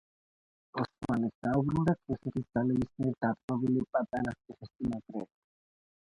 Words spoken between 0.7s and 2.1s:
ოსმალებს დაუბრუნდათ